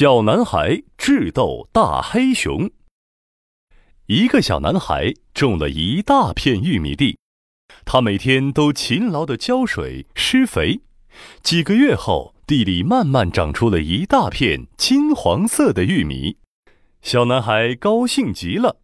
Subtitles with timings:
[0.00, 2.70] 小男孩智斗大黑熊。
[4.06, 7.18] 一个小男孩种了一大片玉米地，
[7.84, 10.80] 他每天都勤劳地浇水施肥。
[11.42, 16.38] 几个月后，地里慢慢长出了一大片金黄色的玉米。
[17.02, 18.80] 小男孩高兴极了，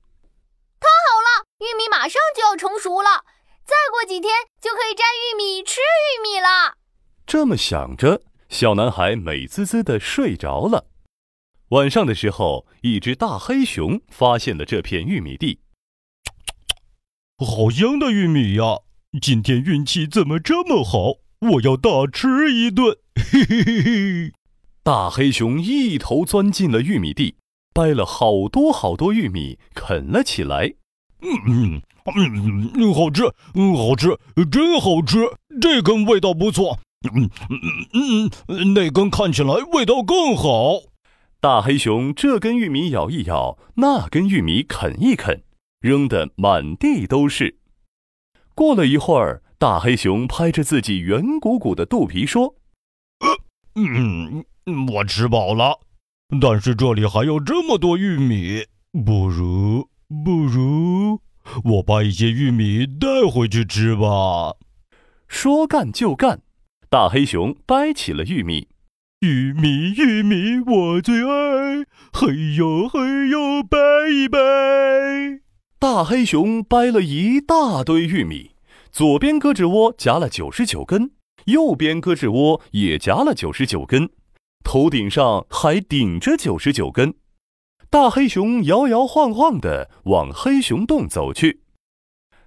[0.79, 1.47] 太好了！
[1.61, 3.25] 玉米马上就要成熟了，
[3.65, 4.31] 再过几天
[4.61, 6.77] 就可以摘玉米吃玉米了。
[7.27, 10.89] 这么想着，小男孩美滋滋地睡着了。
[11.71, 15.59] 晚上的时候，一只大黑熊发现了这片玉米地。
[17.39, 18.79] 好香的玉米呀！
[19.21, 21.15] 今天运气怎么这么好？
[21.41, 22.97] 我要大吃一顿！
[23.17, 24.33] 嘿嘿嘿嘿！
[24.85, 27.35] 大黑熊一头钻进了玉米地，
[27.75, 30.73] 掰了好多好多玉米啃了起来。
[31.21, 33.25] 嗯嗯嗯，好吃，
[33.55, 34.17] 嗯好吃，
[34.53, 35.19] 真好吃！
[35.61, 36.79] 这根味道不错。
[37.13, 40.81] 嗯嗯嗯，那根看起来味道更好。
[41.47, 45.45] 大黑熊这根玉米咬一咬，那根玉米啃一啃，
[45.79, 47.61] 扔得满地都是。
[48.53, 52.57] 过了一会儿，大黑熊拍着自己圆鼓鼓的肚皮说
[53.79, 54.45] ：“嗯，
[54.89, 55.79] 我吃饱了，
[56.41, 58.65] 但是这里还有这么多玉米，
[59.05, 59.89] 不如
[60.25, 61.21] 不如
[61.63, 64.57] 我把一些玉米带回去吃吧。”
[65.29, 66.43] 说干就干，
[66.91, 68.67] 大黑熊掰起了玉米。
[69.21, 71.87] 玉米，玉米，我最爱。
[72.13, 73.79] 嘿呦，嘿呦，掰
[74.11, 74.39] 一掰。
[75.79, 78.51] 大黑熊掰了一大堆玉米，
[78.93, 81.13] 左边胳肢窝夹了九十九根，
[81.47, 84.11] 右边胳肢窝也夹了九十九根，
[84.63, 87.15] 头顶上还顶着九十九根。
[87.89, 91.63] 大黑熊摇摇晃晃地往黑熊洞走去，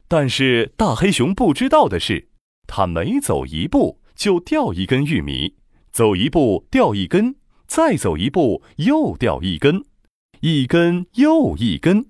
[0.07, 2.29] 但是大黑熊不知道的是，
[2.67, 5.55] 他每走一步就掉一根玉米。
[5.91, 7.35] 走一步掉一根，
[7.67, 9.83] 再走一步又掉一根，
[10.41, 12.07] 一根又一根。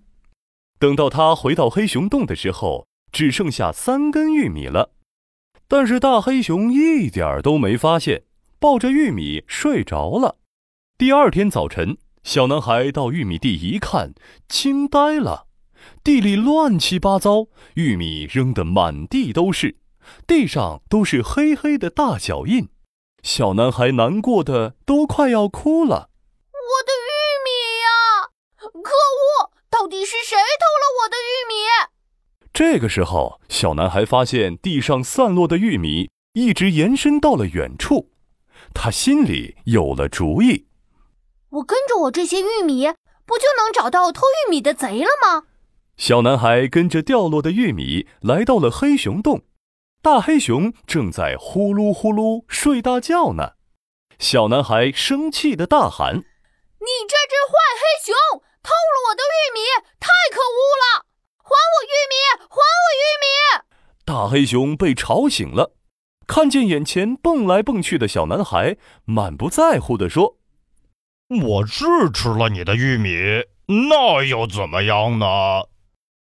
[0.78, 4.92] 等到他回到黑熊洞的时候，只剩下三根玉米了。
[5.68, 8.24] 但是大黑熊一点都没发现，
[8.60, 10.38] 抱着玉米睡着了。
[10.98, 14.14] 第二天早晨，小男孩到玉米地一看，
[14.48, 15.48] 惊呆了：
[16.04, 19.78] 地里乱七八糟，玉米扔得满地都是，
[20.26, 22.70] 地上都是黑黑的大脚印。
[23.24, 26.10] 小男孩难过的都快要哭了。
[26.52, 27.10] 我的玉
[27.46, 27.50] 米
[27.84, 28.30] 呀！
[28.82, 31.54] 可恶，到底是谁偷了我的玉米？
[32.54, 38.12] 这个时候，小男孩发现地上散落的玉米一直延伸到了远处，
[38.74, 40.68] 他心里有了主意。
[41.50, 42.88] 我跟着我这些玉米，
[43.26, 45.44] 不就能找到偷玉米的贼了吗？
[45.98, 49.42] 小男孩跟着掉落的玉米来到了黑熊洞。
[50.02, 53.56] 大黑熊正在呼噜呼噜睡大觉呢，
[54.18, 56.16] 小男孩生气的大喊
[56.80, 58.16] ：“你这只坏黑熊，
[58.64, 59.60] 偷了我的玉米，
[60.00, 61.06] 太可恶了！
[61.44, 62.16] 还我玉米，
[62.48, 63.28] 还我玉米！”
[64.08, 65.76] 大黑熊被吵醒了，
[66.26, 70.38] 看见眼前蹦来蹦去的小男孩，满不在乎地说
[71.44, 71.84] ：“我是
[72.14, 73.44] 吃了你的玉米，
[73.90, 75.26] 那又怎么样呢？”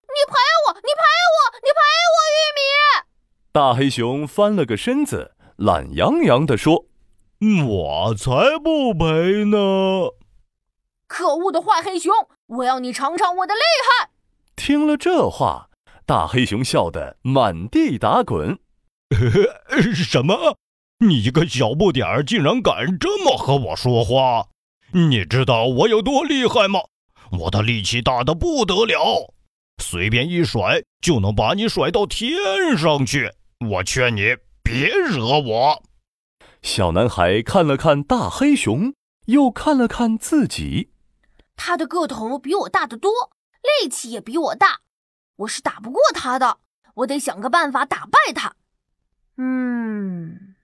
[0.06, 0.36] 你赔
[0.68, 0.72] 我！
[0.74, 1.02] 你赔
[1.34, 1.58] 我！
[1.64, 1.80] 你赔
[2.14, 2.60] 我玉米！
[3.56, 6.84] 大黑熊翻了个身子，懒洋洋地说
[7.66, 8.30] ：“我才
[8.62, 9.56] 不赔呢！”
[11.08, 12.12] 可恶的坏黑熊，
[12.48, 14.10] 我要你尝尝我的厉害！
[14.56, 15.70] 听了这话，
[16.04, 18.58] 大黑熊笑得满地打滚。
[19.94, 20.58] 什么？
[20.98, 24.48] 你一个小不点儿，竟然敢这么和我说话？
[24.92, 26.80] 你知道我有多厉害吗？
[27.40, 29.32] 我的力气大的不得了，
[29.82, 32.36] 随便一甩就能把你甩到天
[32.76, 33.32] 上去。
[33.60, 35.82] 我劝你别惹我。
[36.60, 38.92] 小男孩看了看大黑熊，
[39.26, 40.92] 又看了看自己。
[41.56, 43.10] 他的个头比我大得多，
[43.82, 44.80] 力气也比我大，
[45.36, 46.58] 我是打不过他的。
[46.96, 48.54] 我得想个办法打败他。
[49.36, 50.54] 嗯，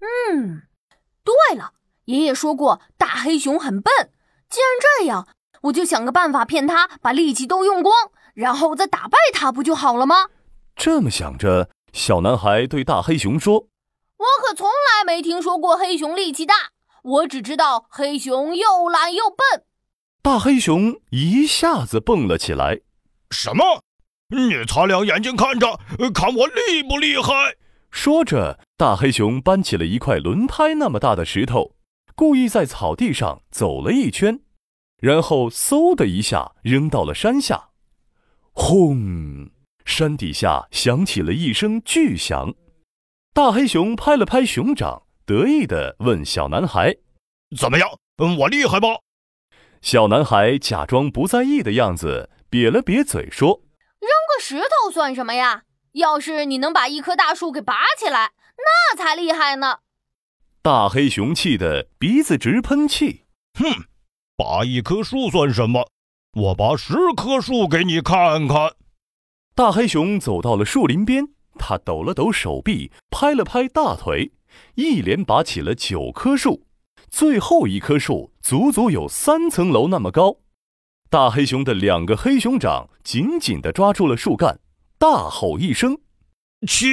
[0.00, 0.62] 嗯，
[1.24, 1.72] 对了，
[2.04, 4.10] 爷爷说过大黑熊很笨。
[4.50, 4.68] 既然
[5.00, 5.26] 这样，
[5.62, 7.94] 我就想个办法骗他把力气都用光，
[8.34, 10.28] 然后再打败他，不就好了吗？
[10.74, 11.70] 这么想着。
[11.96, 13.54] 小男孩对大黑熊说
[14.20, 16.54] ：“我可从来没听说过黑熊力气大，
[17.02, 19.64] 我只知道黑熊又懒又笨。”
[20.20, 22.80] 大黑熊一下子蹦了起来
[23.32, 23.82] ：“什么？
[24.28, 25.80] 你擦亮眼睛看着，
[26.12, 27.32] 看我厉不厉害！”
[27.90, 31.76] 说着，大黑熊搬起了一块轮胎那么大的石头，
[32.14, 34.40] 故意在草地上走了一圈，
[35.00, 37.70] 然后嗖的一下扔到了山下，
[38.52, 39.48] 轰！
[39.86, 42.52] 山底下响起了一声巨响，
[43.32, 46.94] 大黑熊拍了拍熊掌，得意地问小男孩
[47.56, 47.88] ：“怎么样？
[48.18, 48.88] 嗯，我厉害吧？
[49.80, 53.62] 小男孩假装不在意的样子，瘪了瘪嘴说
[54.00, 55.62] ：“扔个石头算什么呀？
[55.92, 59.78] 要是你能把一棵大树给拔起来，那才厉害呢！”
[60.60, 63.24] 大黑熊气得鼻子直喷气。
[63.54, 63.84] 哼，
[64.36, 65.88] 拔一棵树算什么？
[66.32, 68.72] 我拔十棵树给你看看。
[69.56, 74.32] 大黑熊走到了树林边，他抖了抖手臂，拍了拍大腿，
[74.74, 76.66] 一连拔起了九棵树。
[77.08, 80.40] 最后一棵树足足有三层楼那么高。
[81.08, 84.60] 大黑熊的两个黑熊掌紧紧地抓住了树干，
[84.98, 86.00] 大吼一声
[86.68, 86.86] ：“起！”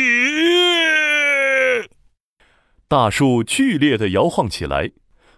[2.87, 4.89] 大树剧烈地摇晃起来，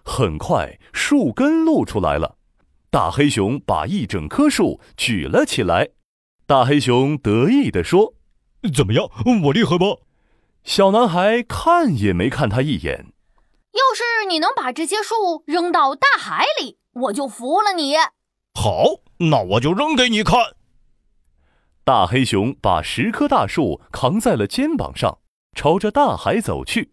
[0.03, 2.37] 很快树根露出来了。
[2.91, 5.89] 大黑熊把一整棵树举了起来。
[6.47, 8.13] 大黑熊得意地说
[8.71, 9.09] ：“怎么样，
[9.45, 9.85] 我厉害吧？”
[10.63, 13.13] 小男孩看也没看他一眼。
[13.71, 17.95] 要是你能把这些树扔到大海里，我就服了你。
[18.53, 20.55] 好，那我就扔给你看。
[21.83, 25.19] 大黑熊把十棵大树扛在了肩膀上，
[25.55, 26.91] 朝着大海走去。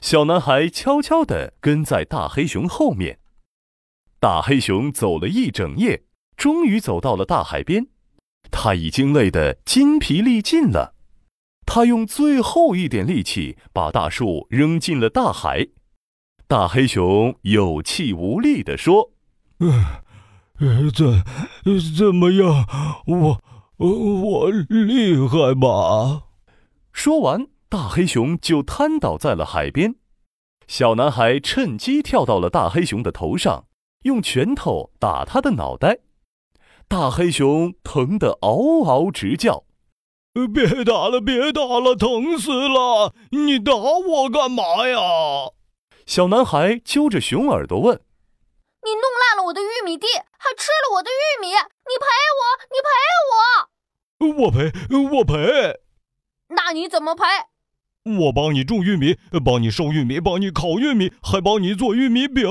[0.00, 3.18] 小男孩悄悄地跟在大黑熊后面。
[4.18, 6.04] 大黑熊走了一整夜，
[6.36, 7.88] 终于走到了大海边。
[8.50, 10.94] 他已经累得筋疲力尽了。
[11.64, 15.68] 他用最后一点力气把大树扔进了大海。
[16.46, 19.12] 大黑熊有气无力地说
[19.58, 21.24] ：“呃，怎
[21.96, 22.66] 怎么样？
[23.06, 23.40] 我
[23.78, 26.22] 我厉害吧？”
[26.92, 27.48] 说完。
[27.68, 29.96] 大黑熊就瘫倒在了海边，
[30.68, 33.66] 小男孩趁机跳到了大黑熊的头上，
[34.04, 35.98] 用拳头打他的脑袋。
[36.88, 39.64] 大黑熊疼得嗷嗷直叫
[40.54, 43.12] ：“别打了，别打了，疼死了！
[43.30, 44.98] 你打我干嘛呀？”
[46.06, 47.96] 小男孩揪着熊耳朵问
[48.86, 50.06] ：“你弄烂了我的玉米地，
[50.38, 52.06] 还吃了我的玉米，你赔
[52.38, 52.88] 我，你赔
[53.34, 54.44] 我！
[54.44, 54.72] 我赔，
[55.16, 55.80] 我赔。
[56.48, 57.24] 那你怎么赔？”
[58.20, 62.48] 我帮你种玉米，帮你收玉米，帮你烤玉米，还帮你做玉米饼。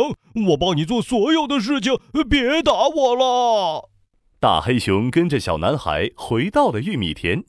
[0.50, 1.98] 我帮你做所有的事情，
[2.30, 3.90] 别打我了。
[4.40, 7.46] 大黑熊跟着小男孩回到了玉米田，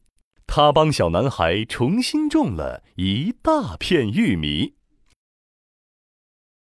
[0.46, 4.75] 他帮小男孩重新种了一大片玉米。